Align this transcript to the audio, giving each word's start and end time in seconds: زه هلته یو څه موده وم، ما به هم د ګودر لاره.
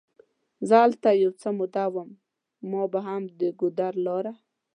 زه 0.67 0.75
هلته 0.83 1.09
یو 1.23 1.31
څه 1.41 1.49
موده 1.57 1.85
وم، 1.93 2.09
ما 2.71 2.83
به 2.91 2.99
هم 3.07 3.21
د 3.39 3.41
ګودر 3.59 3.93
لاره. 4.05 4.33